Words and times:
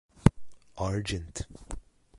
Argent. 0.79 1.45